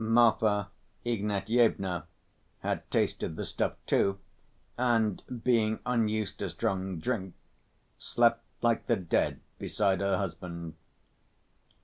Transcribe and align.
Marfa 0.03 0.71
Ignatyevna 1.05 2.07
had 2.61 2.89
tasted 2.89 3.35
the 3.35 3.45
stuff, 3.45 3.73
too, 3.85 4.17
and, 4.75 5.21
being 5.43 5.77
unused 5.85 6.39
to 6.39 6.49
strong 6.49 6.97
drink, 6.97 7.35
slept 7.99 8.43
like 8.63 8.87
the 8.87 8.95
dead 8.95 9.41
beside 9.59 9.99
her 9.99 10.17
husband. 10.17 10.73